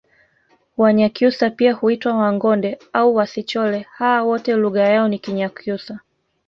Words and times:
Wanyakyusa 0.77 1.49
pia 1.49 1.73
huitwa 1.73 2.13
wangonde 2.13 2.79
au 2.93 3.15
wasichole 3.15 3.85
hawa 3.91 4.23
wote 4.23 4.55
lugha 4.55 4.81
yao 4.83 5.07
ni 5.07 5.19
kinyakyusa 5.19 5.99